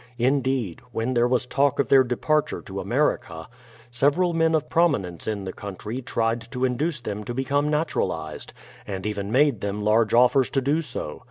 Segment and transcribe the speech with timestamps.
[0.17, 3.47] In deed, when there was talk of their departure to America,
[3.91, 8.51] several men of prominence in the country tried to induce them to become naturalized,
[8.87, 11.19] and even made them large offers to do so.